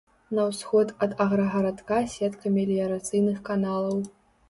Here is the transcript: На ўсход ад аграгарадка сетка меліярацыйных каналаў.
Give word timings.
На 0.37 0.45
ўсход 0.51 0.93
ад 1.07 1.11
аграгарадка 1.27 2.01
сетка 2.17 2.55
меліярацыйных 2.59 3.49
каналаў. 3.53 4.07